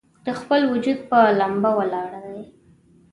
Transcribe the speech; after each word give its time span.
د 0.25 0.27
خپل 0.39 0.61
وجود 0.73 0.97
پۀ، 1.09 1.19
لمبه 1.39 1.71
ولاړ 1.77 2.11
دی 2.25 2.39